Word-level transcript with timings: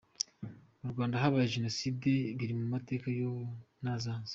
Mu 0.81 0.87
Rwanda 0.93 1.21
habaye 1.21 1.53
Jenoside, 1.55 2.09
biri 2.37 2.53
mu 2.59 2.65
mateka 2.73 3.05
y’ubu 3.17 3.43
n’azaza. 3.83 4.29